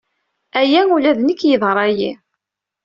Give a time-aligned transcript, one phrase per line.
[0.59, 2.11] Aya ula d nekk yeḍra-iyi.